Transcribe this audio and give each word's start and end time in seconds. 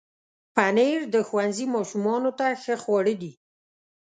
پنېر 0.55 0.99
د 1.13 1.15
ښوونځي 1.27 1.65
ماشومانو 1.75 2.29
ته 2.39 2.45
ښه 2.61 2.75
خواړه 2.83 3.13
دي. 3.21 3.31